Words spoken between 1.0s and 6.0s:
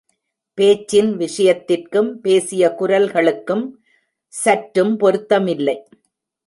விஷயத்திற்கும் பேசிய குரல்களுக்கும் சற்றும் பொருத்தமில்லை.